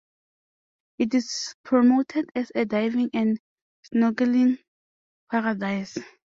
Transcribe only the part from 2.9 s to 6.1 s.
and snorkeling paradise".